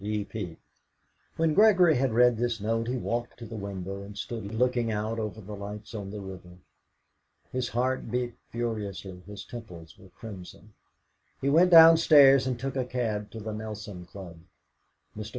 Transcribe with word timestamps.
E. 0.03 0.23
P." 0.25 0.57
When 1.35 1.53
Gregory 1.53 1.95
had 1.97 2.11
read 2.11 2.37
this 2.37 2.59
note 2.59 2.87
he 2.87 2.97
walked 2.97 3.37
to 3.37 3.45
the 3.45 3.55
window, 3.55 4.01
and 4.01 4.17
stood 4.17 4.51
looking 4.55 4.91
out 4.91 5.19
over 5.19 5.39
the 5.39 5.55
lights 5.55 5.93
on 5.93 6.09
the 6.09 6.19
river. 6.19 6.57
His 7.51 7.69
heart 7.69 8.09
beat 8.09 8.33
furiously, 8.49 9.19
his 9.27 9.45
temples 9.45 9.99
were 9.99 10.09
crimson. 10.09 10.73
He 11.39 11.49
went 11.49 11.69
downstairs, 11.69 12.47
and 12.47 12.59
took 12.59 12.75
a 12.75 12.83
cab 12.83 13.29
to 13.29 13.39
the 13.39 13.53
Nelson 13.53 14.07
Club. 14.07 14.39
Mr. 15.15 15.29